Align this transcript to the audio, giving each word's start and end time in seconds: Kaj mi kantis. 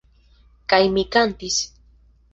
Kaj 0.73 0.81
mi 0.95 1.03
kantis. 1.17 1.63